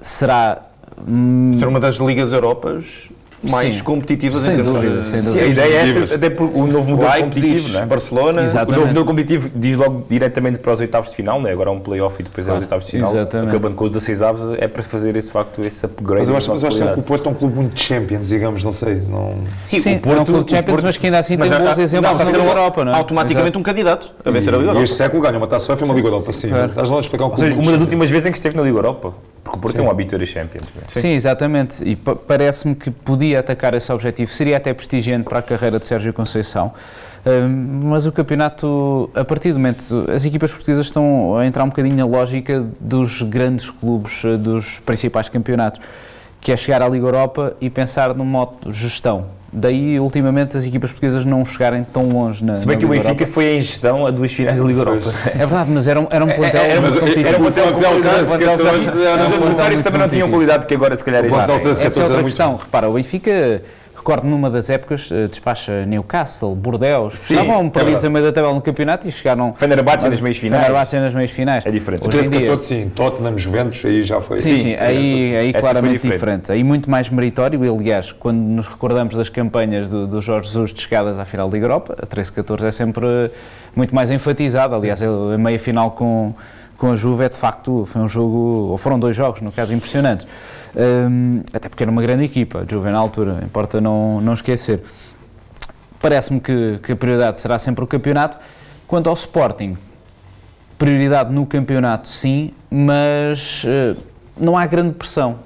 [0.00, 0.62] será
[1.54, 3.10] Ser uma das ligas Europas
[3.42, 3.84] mais Sim.
[3.84, 5.30] competitivas sem dúvida, sem dúvida.
[5.30, 7.86] Sim, a ideia é essa, até por o novo modelo Leipzig, competitivo, não é?
[7.86, 8.70] Barcelona, Exatamente.
[8.70, 11.52] o novo modelo competitivo diz logo diretamente para os oitavos de final, não é?
[11.52, 12.56] agora é um playoff e depois claro.
[12.56, 13.48] é os oitavos de final, Exatamente.
[13.48, 16.20] acabando com os 16 avos, é para fazer esse facto, esse upgrade.
[16.20, 18.62] Mas eu acho, mas eu acho que o Porto é um clube muito Champions, digamos,
[18.62, 18.96] não sei.
[19.08, 19.34] Não...
[19.64, 21.78] Sim, Sim o Porto, é um clube Champions, Porto, mas que ainda assim tem bons
[21.78, 22.96] exemplos na Europa, não é?
[22.96, 24.80] Automaticamente um candidato a vencer a Liga Europa.
[24.80, 26.50] E este século ganha uma taça UEFA e uma Liga Europa, sim.
[26.62, 27.52] Estás lá a explicar um clube.
[27.52, 29.14] Uma das últimas vezes em que esteve na Liga Europa.
[29.42, 29.82] Porque o Porto Sim.
[29.82, 30.74] é um habitué Champions.
[30.74, 30.82] Né?
[30.88, 31.00] Sim.
[31.00, 31.84] Sim, exatamente.
[31.84, 34.30] E parece-me que podia atacar esse objetivo.
[34.30, 36.72] Seria até prestigiante para a carreira de Sérgio Conceição.
[37.24, 37.48] Uh,
[37.84, 41.96] mas o campeonato, a partir do momento, as equipas portuguesas estão a entrar um bocadinho
[41.96, 45.80] na lógica dos grandes clubes, dos principais campeonatos,
[46.40, 50.90] que é chegar à Liga Europa e pensar no modo gestão Daí, ultimamente, as equipas
[50.90, 54.06] portuguesas não chegarem tão longe na Se bem na que o Benfica foi em gestão
[54.06, 55.12] a duas finais da Liga Europa.
[55.26, 57.80] É verdade, mas era um, era um plantel é, é, mas, Era um plantel com
[57.80, 58.22] qualidade.
[58.22, 62.56] Os adversários também não tinham qualidade que agora, se calhar, é Essa é outra questão.
[62.56, 63.62] Repara, o Benfica
[64.00, 68.24] Recordo numa das épocas, uh, despacha Newcastle, Bordeaux, Sim, estavam é perdidos é a meio
[68.24, 69.52] da tabela no campeonato e chegaram.
[69.52, 70.62] Fenerbahçe nas meias finais.
[70.62, 71.66] Fenerbahçe nas meias finais.
[71.66, 72.06] É diferente.
[72.06, 72.88] O 13, 14, sim.
[72.88, 74.40] Tottenham, Juventus, aí já foi.
[74.40, 76.14] Sim, sim, sim aí, aí claramente diferente.
[76.14, 76.52] diferente.
[76.52, 77.62] Aí muito mais meritório.
[77.62, 81.50] E, aliás, quando nos recordamos das campanhas do, do Jorge Jesus de chegadas à final
[81.50, 83.30] da Europa, a 13, 14 é sempre
[83.76, 84.74] muito mais enfatizado.
[84.74, 86.32] Aliás, a meia final com
[86.80, 89.74] com a Juve é de facto, foi um jogo, ou foram dois jogos, no caso,
[89.74, 90.26] impressionantes.
[90.74, 94.80] Um, até porque era uma grande equipa, a Juve na altura, importa não, não esquecer.
[96.00, 98.38] Parece-me que, que a prioridade será sempre o campeonato.
[98.88, 99.76] Quanto ao Sporting,
[100.78, 104.00] prioridade no campeonato, sim, mas uh,
[104.34, 105.40] não há grande pressão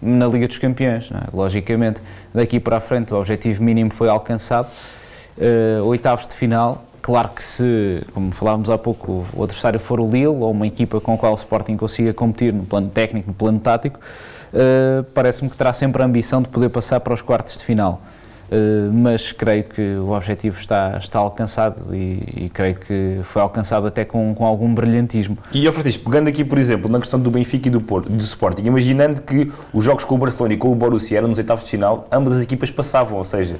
[0.00, 1.34] na Liga dos Campeões, é?
[1.34, 2.02] logicamente.
[2.34, 4.68] Daqui para a frente, o objetivo mínimo foi alcançado.
[5.38, 10.10] Uh, oitavos de final, Claro que se, como falávamos há pouco, o adversário for o
[10.10, 13.34] Lille ou uma equipa com a qual o Sporting consiga competir no plano técnico, no
[13.34, 14.00] plano tático,
[14.52, 18.02] uh, parece-me que terá sempre a ambição de poder passar para os quartos de final.
[18.50, 23.86] Uh, mas creio que o objetivo está, está alcançado e, e, creio que foi alcançado
[23.86, 25.38] até com, com algum brilhantismo.
[25.52, 28.22] E, eu, Francisco, pegando aqui, por exemplo, na questão do Benfica e do, Porto, do
[28.24, 31.62] Sporting, imaginando que os jogos com o Barcelona e com o Borussia eram nos oitavos
[31.62, 33.58] de final, ambas as equipas passavam, ou seja,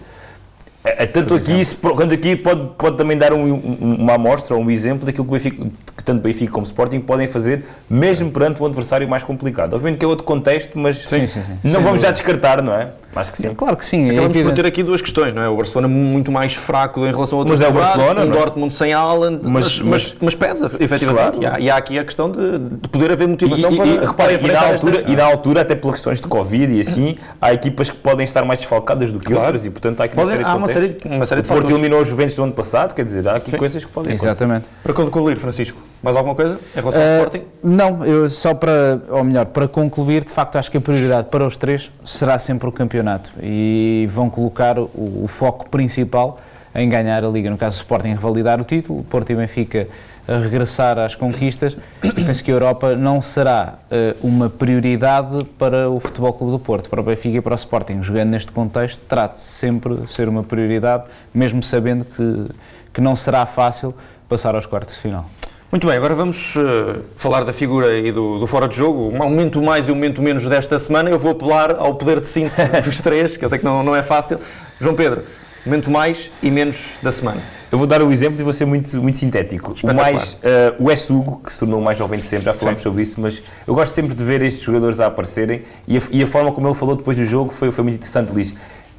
[0.87, 4.63] é, é, tanto aqui, isso, quando aqui pode, pode também dar um, uma amostra ou
[4.63, 8.67] um exemplo daquilo que, Benfica, que tanto Benfica como Sporting podem fazer, mesmo perante um
[8.67, 9.75] adversário mais complicado.
[9.75, 11.71] Obviamente que é outro contexto, mas sim, sim, sim.
[11.71, 12.91] não vamos já descartar, não é?
[13.15, 13.55] Acho que sim.
[13.55, 14.11] Claro que sim.
[14.11, 15.49] Acabamos é por ter aqui duas questões, não é?
[15.49, 18.31] O Barcelona muito mais fraco em relação ao outro Mas é o Barcelona, um é?
[18.31, 21.39] Dortmund sem Haaland, mas, mas, mas, pesa, efetivamente.
[21.39, 21.43] Claro.
[21.43, 24.39] E, há, e, há, aqui a questão de, de poder haver motivação e, para, e,
[24.39, 25.11] para e na altura, esta...
[25.11, 28.45] E na altura, até pelas questões de Covid e assim, há equipas que podem estar
[28.45, 29.45] mais desfalcadas do que claro.
[29.45, 32.01] outras e, portanto, há aqui uma, série, há uma série, uma série de Porto eliminou
[32.01, 33.57] os Juventus do ano passado, quer dizer, há aqui Sim.
[33.57, 34.69] coisas que podem Exatamente.
[34.83, 37.45] Para concluir, Francisco, mais alguma coisa em relação uh, ao Sporting?
[37.63, 41.47] Não, eu só para, ou melhor, para concluir, de facto acho que a prioridade para
[41.47, 44.91] os três será sempre o campeonato e vão colocar o,
[45.23, 46.39] o foco principal
[46.75, 47.51] em ganhar a Liga.
[47.51, 49.89] No caso, o Sporting revalidar o título, o Porto e Benfica
[50.29, 51.77] a regressar às conquistas.
[52.15, 56.91] Penso que a Europa não será uh, uma prioridade para o Futebol Clube do Porto,
[56.91, 58.03] para o Benfica e para o Sporting.
[58.03, 62.49] Jogando neste contexto, trate-se sempre de ser uma prioridade, mesmo sabendo que,
[62.93, 63.95] que não será fácil
[64.29, 65.27] passar aos quartos de final.
[65.77, 69.11] Muito bem, agora vamos uh, falar da figura e do, do, fora de jogo.
[69.11, 71.11] Um momento mais e um momento menos desta semana.
[71.11, 73.95] Eu vou apelar ao poder de síntese dos três, que eu sei que não, não
[73.95, 74.41] é fácil.
[74.81, 75.23] João Pedro,
[75.67, 77.43] momento mais e menos da semana.
[77.71, 79.75] Eu vou dar o exemplo e vou ser muito, muito sintético.
[79.83, 81.13] O, mais, uh, o S.
[81.13, 83.75] Hugo, que se tornou o mais jovem de sempre, já falámos sobre isso, mas eu
[83.75, 86.75] gosto sempre de ver estes jogadores a aparecerem e a, e a forma como ele
[86.75, 88.55] falou depois do jogo foi, foi muito interessante, Liz.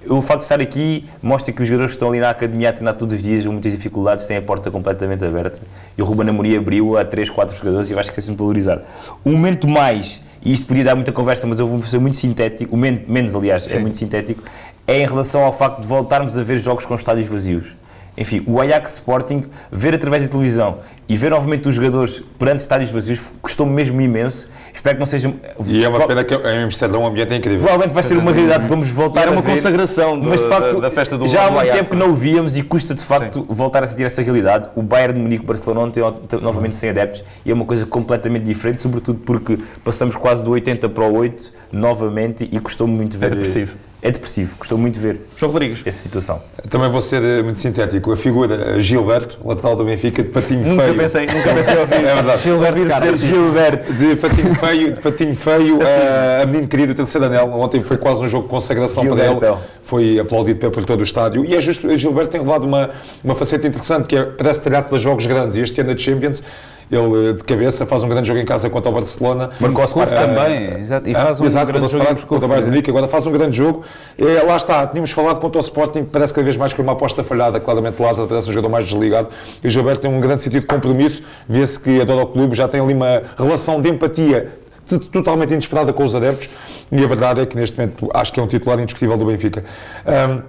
[0.10, 2.74] O facto de estar aqui mostra que os jogadores que estão ali na academia a
[2.74, 5.60] treinar todos os dias, com muitas dificuldades, têm a porta completamente aberta.
[5.98, 8.40] E o Ruben Amorim abriu a 3, 4 jogadores e eu acho que é sempre
[8.40, 8.82] valorizar.
[9.24, 12.76] O momento mais, e isto podia dar muita conversa, mas eu vou ser muito sintético,
[12.76, 13.78] o menos, aliás, é Sim.
[13.78, 14.44] é muito sintético,
[14.86, 17.76] é em relação ao facto de voltarmos a ver jogos com estádios vazios.
[18.18, 19.42] Enfim, o Ajax Sporting,
[19.72, 24.48] ver através da televisão e ver novamente os jogadores perante estádios vazios, custou-me mesmo imenso
[24.78, 25.34] Espero que não seja.
[25.66, 27.62] E é uma pena que em Amsterdão um ambiente é incrível.
[27.62, 30.74] Provavelmente vai ser uma realidade que vamos voltar Era uma consagração do, mas de facto,
[30.76, 33.02] da, da, festa do Já há muito tempo que não o víamos e custa de
[33.02, 33.46] facto Sim.
[33.50, 34.70] voltar a sentir essa realidade.
[34.76, 36.04] O Bayern de Munique Barcelona ontem
[36.42, 40.88] novamente sem adeptos e é uma coisa completamente diferente, sobretudo porque passamos quase do 80
[40.90, 43.28] para o 8 novamente e custou-me muito ver.
[43.28, 43.76] É depressivo
[44.08, 45.82] é depressivo, gostou muito de ver João Rodrigues.
[45.86, 46.42] essa situação.
[46.70, 48.14] Também vou ser eh, muito sintético.
[48.14, 50.96] A figura Gilberto, lateral do Benfica, de patinho nunca feio.
[50.96, 51.98] Pensei, nunca pensei ouvir.
[52.08, 52.42] É verdade.
[52.44, 53.94] Gilberto, cara, Gilberto.
[53.94, 55.82] De patinho feio, de patinho feio uh,
[56.42, 57.50] a menino querido, o terceiro anel.
[57.52, 59.40] Ontem foi quase um jogo de consagração Gilberto.
[59.40, 59.58] para ele.
[59.84, 61.44] Foi aplaudido por todo o estádio.
[61.44, 62.92] E é justo, Gilberto tem revelado uma,
[63.24, 65.58] uma faceta interessante, que é, parece talhado para jogos grandes.
[65.58, 66.42] E este ano da Champions
[66.92, 69.50] ele de cabeça faz um grande jogo em casa contra o Barcelona.
[69.60, 71.10] Marcou uh, também, exato.
[71.10, 73.84] E faz um exato, grande jogo contra o Bayern Munique, agora faz um grande jogo.
[74.18, 77.24] E, lá está, tínhamos falado contra o Sporting, parece cada vez mais que uma aposta
[77.24, 79.30] falhada, claramente o Lázaro parece um jogador mais desligado.
[79.64, 82.68] E o Gilberto tem um grande sentido de compromisso, vê-se que adora o clube, já
[82.68, 84.52] tem ali uma relação de empatia
[85.12, 86.50] totalmente inesperada com os adeptos
[86.92, 89.64] e a verdade é que neste momento acho que é um titular indiscutível do Benfica.
[90.06, 90.42] Um,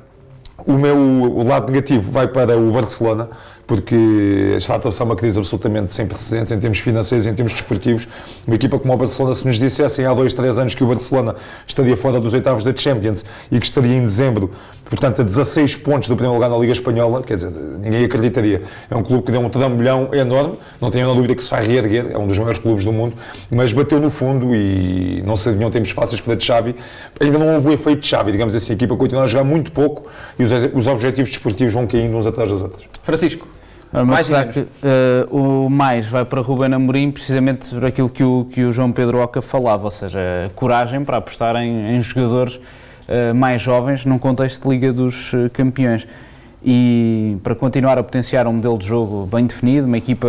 [0.66, 3.30] o meu o lado negativo vai para o Barcelona,
[3.68, 8.08] porque está a uma crise absolutamente sem precedentes em termos financeiros e em termos desportivos.
[8.46, 11.36] Uma equipa como o Barcelona, se nos dissessem há dois, três anos que o Barcelona
[11.66, 14.50] estaria fora dos oitavos da Champions e que estaria em dezembro,
[14.86, 18.62] portanto, a 16 pontos do primeiro lugar na Liga Espanhola, quer dizer, ninguém acreditaria.
[18.90, 21.66] É um clube que deu um trambolhão enorme, não tenho a dúvida que se vai
[21.66, 23.16] reerguer, é um dos maiores clubes do mundo,
[23.54, 26.74] mas bateu no fundo e não se adivinham tempos fáceis para Xavi.
[27.20, 30.08] Ainda não houve o efeito Xavi, digamos assim, a equipa continua a jogar muito pouco
[30.38, 32.88] e os, os objetivos desportivos vão caindo uns atrás dos outros.
[33.02, 33.57] Francisco.
[33.92, 34.36] O mais uh,
[35.30, 39.18] o mais vai para Ruben Amorim precisamente por aquilo que o, que o João Pedro
[39.18, 40.20] Oca falava, ou seja,
[40.54, 45.48] coragem para apostar em, em jogadores uh, mais jovens num contexto de Liga dos eh,
[45.48, 46.06] Campeões.
[46.62, 50.28] E para continuar a potenciar um modelo de jogo bem definido, uma equipa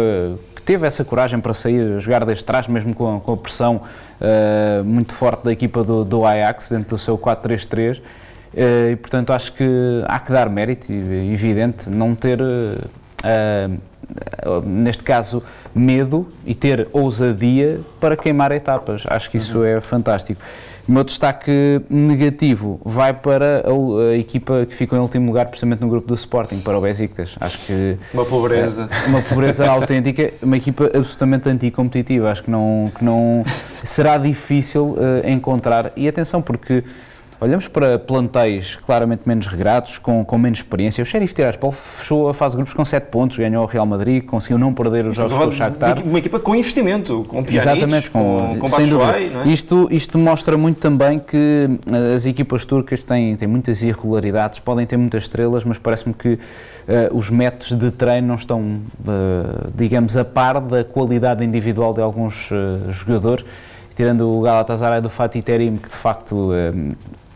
[0.56, 3.82] que teve essa coragem para sair a jogar desde trás, mesmo com, com a pressão
[4.22, 8.00] uh, muito forte da equipa do, do Ajax dentro do seu 4-3-3.
[8.91, 9.65] e portanto acho que
[10.08, 12.39] há que dar mérito, evidente, não ter
[13.24, 13.78] uh,
[14.66, 19.04] neste caso, medo e ter ousadia para queimar etapas.
[19.08, 19.66] Acho que isso uhum.
[19.66, 20.42] é fantástico.
[20.88, 25.82] O meu destaque negativo vai para a, a, equipa que ficou em último lugar, precisamente
[25.82, 27.36] no grupo do Sporting, para o Besiktas.
[27.40, 27.96] Acho que...
[28.12, 28.90] Uma pobreza.
[29.06, 32.32] É, uma pobreza autêntica, uma equipa absolutamente anticompetitiva.
[32.32, 33.46] Acho que não, que não
[33.84, 35.92] será difícil uh, encontrar.
[35.96, 36.84] E atenção, porque
[37.41, 41.02] Olhamos para plantéis claramente menos regrados, com, com menos experiência.
[41.02, 44.25] O Sheriff Tiraspol fechou a fase de grupos com 7 pontos, ganhou o Real Madrid,
[44.25, 46.04] conseguiu não perder os jogos com o Shakhtar.
[46.04, 49.17] Uma equipa com investimento, com Pjanic, Exatamente, com, com, com sem dúvida.
[49.17, 49.47] É?
[49.47, 54.86] Isto, isto mostra muito também que eh, as equipas turcas têm, têm muitas irregularidades, podem
[54.86, 56.39] ter muitas estrelas, mas parece-me que uh,
[57.13, 62.52] os métodos de treino não estão, uh, digamos, a par da qualidade individual de alguns
[62.52, 63.45] uh, jogadores
[63.95, 66.52] tirando o Galatasaray do Fatih Terim, que de facto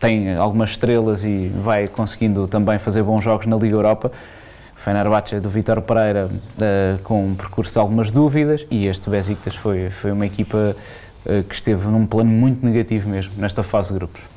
[0.00, 4.12] tem algumas estrelas e vai conseguindo também fazer bons jogos na Liga Europa.
[4.76, 9.88] Fenerbahçe do Vítor Pereira uh, com um percurso de algumas dúvidas e este Besiktas foi,
[9.88, 10.76] foi uma equipa
[11.24, 14.33] uh, que esteve num plano muito negativo mesmo nesta fase de grupos.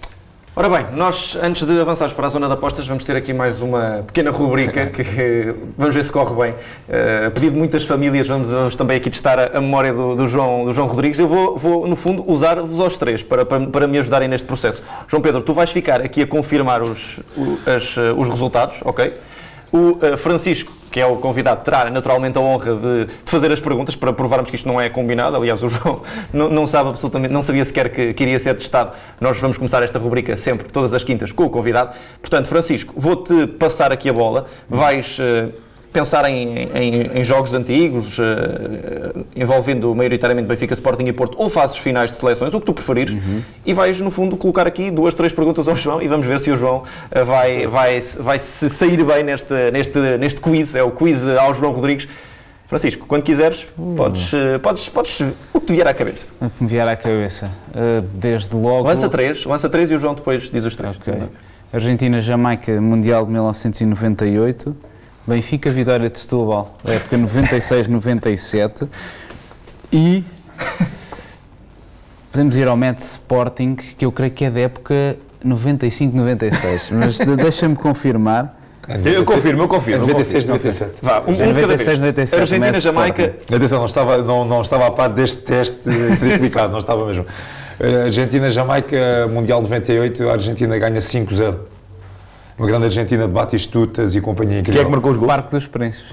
[0.59, 3.61] Ora bem, nós antes de avançarmos para a zona de apostas vamos ter aqui mais
[3.61, 6.51] uma pequena rubrica que vamos ver se corre bem.
[6.51, 10.15] Uh, a pedido de muitas famílias vamos, vamos também aqui testar a, a memória do,
[10.15, 11.19] do, João, do João Rodrigues.
[11.19, 14.81] Eu vou, vou no fundo usar-vos aos três para, para, para, me ajudarem neste processo.
[15.07, 17.19] João Pedro, tu vais ficar aqui a confirmar os,
[17.67, 19.13] as, os resultados, ok?
[19.71, 23.59] O uh, Francisco que é o convidado, terá naturalmente a honra de, de, fazer as
[23.59, 25.35] perguntas para provarmos que isto não é combinado.
[25.35, 26.01] Aliás, o João
[26.33, 28.93] não, não sabe absolutamente, não sabia sequer que, que iria ser testado.
[29.19, 31.91] Nós vamos começar esta rubrica sempre, todas as quintas, com o convidado.
[32.21, 34.45] Portanto, Francisco, vou-te passar aqui a bola.
[34.69, 35.19] Vais.
[35.19, 41.49] Uh, pensar em, em, em jogos antigos, uh, envolvendo maioritariamente Benfica, Sporting e Porto, ou
[41.49, 43.41] fases finais de seleções, o que tu preferires, uhum.
[43.65, 46.51] e vais, no fundo, colocar aqui duas, três perguntas ao João e vamos ver se
[46.51, 50.91] o João uh, vai, vai, vai se sair bem neste, neste, neste quiz, é o
[50.91, 52.07] quiz ao João Rodrigues.
[52.67, 53.95] Francisco, quando quiseres, uh.
[53.95, 55.21] podes, podes, podes,
[55.53, 56.27] o que te vier à cabeça.
[56.41, 57.49] O que me vier à cabeça,
[58.13, 58.87] desde logo...
[58.87, 60.97] Lança três, lança três e o João depois diz os três.
[60.97, 61.13] Okay.
[61.71, 64.75] Argentina, Jamaica, Mundial de 1998,
[65.27, 68.87] Benfica, Vitória de Setúbal, época 96-97
[69.91, 70.23] e
[72.31, 77.35] podemos ir ao Met Sporting, que eu creio que é da época 95-96, mas de-
[77.35, 78.55] deixa-me confirmar.
[79.03, 80.05] Eu confirmo, eu confirmo.
[80.05, 80.63] É eu 96, confirmo.
[80.63, 80.93] 97.
[81.01, 81.99] Vá, um, um de cada 96, vez.
[81.99, 83.35] 97, Argentina, Jamaica.
[83.53, 85.77] Atenção, não estava, não, não estava a par deste teste
[86.19, 87.25] triplicado, não estava mesmo.
[87.81, 91.57] Eh, Argentina, Jamaica, Mundial 98, a Argentina ganha 5-0.
[92.57, 95.27] Uma grande Argentina de Batistutas e companhia Quem é que marcou os gols?
[95.27, 96.07] Parque dos Príncipes.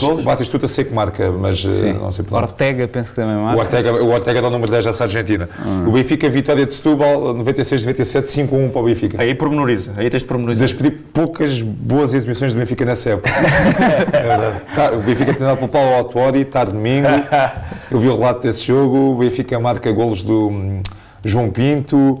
[0.00, 1.92] O Batistuta sei que marca, mas eh, Sim.
[1.94, 2.46] não sei por onde.
[2.46, 3.60] Ortega, penso que também O marca.
[3.60, 5.48] Ortega, o Ortega era o número 10 dessa Argentina.
[5.84, 9.20] O Benfica, vitória de Setúbal, 96-97, 5-1 para o Benfica.
[9.20, 10.68] Aí pormenoriza, aí tens de pormenorizar.
[10.68, 13.30] Despedi poucas boas exibições do Benfica nessa época.
[14.12, 14.60] é verdade.
[14.76, 17.08] Tá, o Benfica treinado pelo Paulo Autuori, está domingo.
[17.90, 19.14] Eu vi o relato desse jogo.
[19.14, 20.80] O Benfica marca golos do hum,
[21.24, 22.20] João Pinto,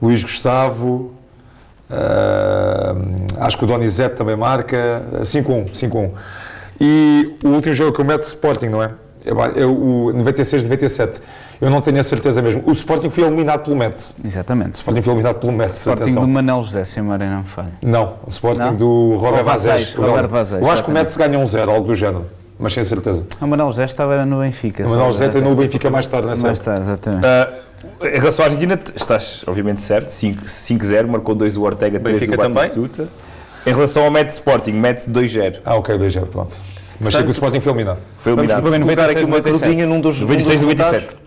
[0.00, 1.16] Luís Gustavo.
[1.90, 2.94] Ah,
[3.40, 5.02] acho que o Donizete também marca.
[5.22, 6.10] 5-1, 5-1.
[6.80, 8.90] E o último jogo que eu meto Sporting, não é?
[9.24, 11.20] É é o 96-97.
[11.60, 12.62] Eu não tenho a certeza mesmo.
[12.66, 14.14] O Sporting foi eliminado pelo Metz.
[14.22, 14.74] O Exatamente.
[14.76, 15.76] Sporting foi eliminado pelo Metz.
[15.78, 16.22] Sporting atenção.
[16.22, 17.72] do Manel José, se a memória não falha.
[17.82, 18.74] Não, o Sporting Não?
[18.74, 19.94] do Robert Vazés.
[19.94, 20.92] Roberto Vazés, Eu acho que o.
[20.92, 22.26] Metz ganha um zero, algo do género,
[22.58, 23.24] mas sem certeza.
[23.40, 24.84] O Manel José estava no Benfica.
[24.84, 25.12] O Manuel sabe?
[25.14, 26.70] José treinou o Benfica mais tarde nessa Mais época.
[26.72, 27.26] tarde, exatamente.
[27.26, 27.48] Ah,
[28.02, 32.48] em relação à Argentina, estás obviamente certo, 5 5-0, marcou 2 o Ortega, 3 o.
[32.48, 33.08] Batistuta.
[33.66, 36.56] Em relação ao Met Sporting, Met 2-0, Ah, ok, 2 0, pronto.
[37.00, 37.98] Mas sei que o Sporting foi eliminado.
[38.16, 38.62] foi eliminado.
[38.62, 39.42] vamos colocar aqui uma 97.
[39.60, 40.20] cruzinha num dos.
[40.20, 41.00] num dos 96 do resultados.
[41.02, 41.26] 27.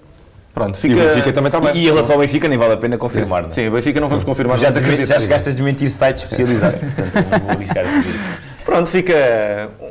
[0.53, 0.95] Pronto, E fica.
[0.95, 1.75] o Benfica também está bem.
[1.75, 3.43] E em relação ao Benfica, nem vale a pena confirmar.
[3.43, 3.51] não é?
[3.51, 4.57] Sim, o Benfica não vamos confirmar.
[4.57, 8.48] Já, já chegaste a desmentir sites especializados, portanto não vou arriscar a fazer isso.
[8.69, 9.15] Pronto, fica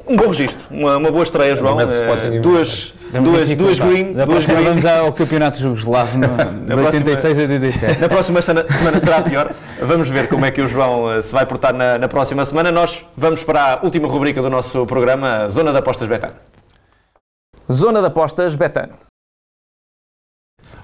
[0.06, 1.76] um bom registro, uma, uma boa estreia, João.
[1.80, 4.62] E- duas, duas, duas green, Da duas green.
[4.64, 8.00] vamos ao campeonato jugoslavo no, de próxima- 86 a 87.
[8.00, 9.52] Na próxima semana, semana será pior.
[9.82, 12.70] Vamos ver como é que o João eh, se vai portar na, na próxima semana.
[12.70, 16.34] Nós vamos para a última rubrica do nosso programa, Zona de Apostas Betano.
[17.70, 18.92] Zona de Apostas Betano.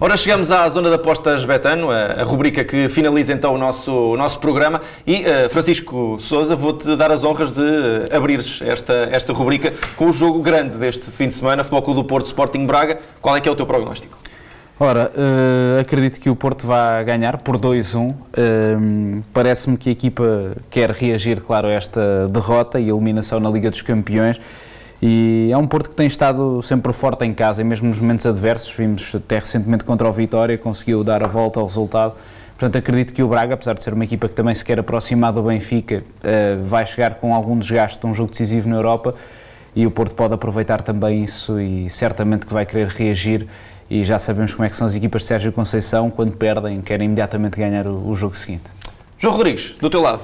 [0.01, 4.17] Ora, chegamos à Zona de Apostas Betano, a, rubrica que finaliza então o nosso, o
[4.17, 4.83] nosso programa.
[5.07, 7.63] E, eh, Francisco Souza, vou-te dar as honras de
[8.11, 12.05] abrires esta, esta rubrica com o jogo grande deste fim de semana, Futebol Clube do
[12.05, 12.99] Porto Sporting Braga.
[13.23, 14.19] Qual é que é o teu prognóstico?
[14.81, 18.13] Ora, eh, acredito que o Porto vai ganhar por 2-1.
[18.37, 18.77] Eh,
[19.33, 23.83] Parece-me que a equipa quer reagir, claro, a esta derrota e eliminação na Liga dos
[23.83, 24.41] Campeões.
[25.07, 28.25] E é um Porto que tem estado sempre forte em casa, e mesmo nos momentos
[28.25, 28.73] adversos.
[28.75, 32.15] Vimos até recentemente contra o Vitória, conseguiu dar a volta ao resultado.
[32.57, 35.31] Portanto, acredito que o Braga, apesar de ser uma equipa que também se quer aproximar
[35.31, 39.15] do Benfica, eh, vai chegar com algum desgaste de um jogo decisivo na Europa
[39.77, 43.47] e o Porto pode aproveitar também isso e certamente que vai querer reagir
[43.91, 47.05] e já sabemos como é que são as equipas de Sérgio Conceição, quando perdem querem
[47.05, 48.71] imediatamente ganhar o, o jogo seguinte.
[49.19, 50.23] João Rodrigues, do teu lado.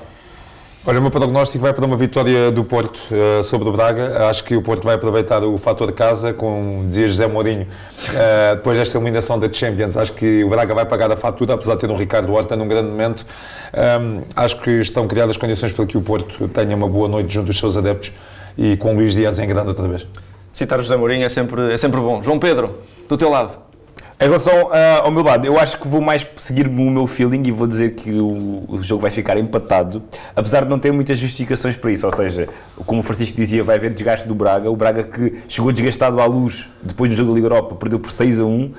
[0.86, 4.26] Olha, o meu prognóstico vai para uma vitória do Porto eh, sobre o Braga.
[4.30, 7.66] Acho que o Porto vai aproveitar o fator casa, com dizia José Mourinho,
[8.14, 9.98] eh, depois desta eliminação da Champions.
[9.98, 12.66] Acho que o Braga vai pagar a fatura, apesar de ter um Ricardo Horta num
[12.66, 13.26] grande momento.
[13.74, 17.48] Ahm, acho que estão criadas condições para que o Porto tenha uma boa noite junto
[17.48, 18.10] dos seus adeptos
[18.56, 20.06] e com o Luís Dias em grande outra vez.
[20.50, 22.22] Citar José Mourinho é sempre, é sempre bom.
[22.22, 23.69] João Pedro, do teu lado.
[24.22, 27.42] Em relação ah, ao meu lado, eu acho que vou mais seguir o meu feeling
[27.46, 30.02] e vou dizer que o, o jogo vai ficar empatado,
[30.37, 32.04] apesar de não ter muitas justificações para isso.
[32.04, 32.46] Ou seja,
[32.85, 34.70] como o Francisco dizia, vai haver desgaste do Braga.
[34.70, 38.12] O Braga que chegou desgastado à luz depois do jogo da Liga Europa, perdeu por
[38.12, 38.72] 6 a 1.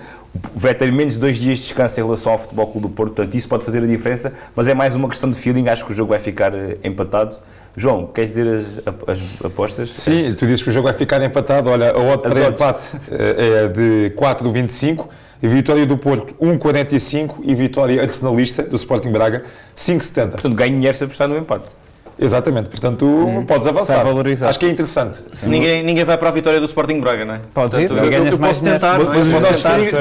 [0.56, 3.16] Vai ter menos de dois dias de descanso em relação ao Futebol Clube do Porto,
[3.16, 5.68] portanto, isso pode fazer a diferença, mas é mais uma questão de feeling.
[5.70, 7.38] Acho que o jogo vai ficar eh, empatado.
[7.76, 9.92] João, queres dizer as, as apostas?
[9.96, 11.70] Sim, tu dizes que o jogo vai ficar empatado.
[11.70, 15.08] Olha, a odd As para empate eh, é de 4,25 e
[15.48, 20.32] vitória do Porto 1,45 e vitória adicionalista do Sporting Braga 5,70.
[20.32, 21.74] Portanto, ganho dinheiro se apostar no empate.
[22.22, 24.06] Exatamente, portanto podes avançar.
[24.48, 25.20] Acho que é interessante.
[25.48, 27.40] Ninguém, ninguém vai para a vitória do Sporting Braga, não é?
[27.54, 29.00] Podes ir, Portanto, eu, ganhas eu mais posso tentar.
[29.02, 29.04] é?
[29.04, 29.42] Mas os Posso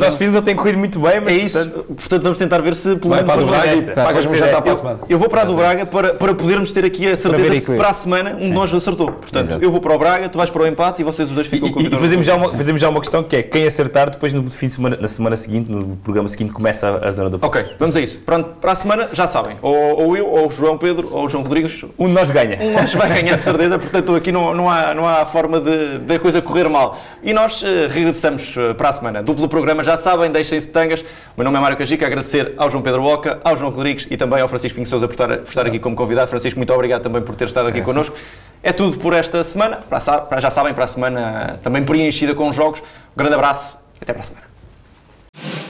[0.02, 2.74] nossos filhos, não têm corrido muito bem, mas É isso, portanto, portanto vamos tentar ver
[2.74, 4.60] se pelo Vai menos para a do Braga e pagas-me Pode um ser jantar esta.
[4.62, 4.98] para a Eu- semana.
[5.08, 7.88] Eu vou para a do Braga para, para podermos ter aqui a certeza que para
[7.88, 9.10] a semana um de nós acertou.
[9.12, 9.64] Portanto, Exato.
[9.64, 11.70] eu vou para o Braga, tu vais para o empate e vocês os dois ficam
[11.72, 14.10] com a E, e fazemos, já uma, fazemos já uma questão que é quem acertar
[14.10, 17.38] depois no fim de semana, na semana seguinte, no programa seguinte, começa a, zona do
[17.40, 18.18] Ok, vamos a isso.
[18.18, 19.56] Pronto, para a semana já sabem.
[19.62, 21.84] Ou, ou eu, ou o João Pedro, ou o João Rodrigues.
[21.98, 22.58] Um de nós ganha.
[22.60, 25.98] Um nós vai ganhar de certeza, portanto aqui não, não, há, não há forma de,
[25.98, 26.98] de a coisa correr mal.
[27.22, 29.22] E nós eh, regressamos eh, para a semana.
[29.22, 31.00] Duplo programa, já sabem, deixem-se de tangas.
[31.00, 31.04] O
[31.36, 34.40] meu nome é Mário Cajica, agradecer ao João Pedro Boca, ao João Rodrigues e também
[34.40, 36.28] ao Francisco Pinho Sousa por estar, por estar aqui como convidado.
[36.28, 38.16] Francisco, muito obrigado também por ter estado aqui connosco.
[38.62, 39.78] É tudo por esta semana.
[39.88, 42.80] Para, já sabem, para a semana também preenchida com jogos.
[42.80, 45.69] Um grande abraço e até para a semana.